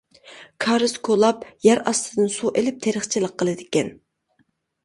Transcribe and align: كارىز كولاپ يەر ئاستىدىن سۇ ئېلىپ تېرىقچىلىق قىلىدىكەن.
كارىز 0.63 0.95
كولاپ 1.07 1.43
يەر 1.67 1.81
ئاستىدىن 1.91 2.31
سۇ 2.37 2.53
ئېلىپ 2.61 2.81
تېرىقچىلىق 2.87 3.37
قىلىدىكەن. 3.43 3.93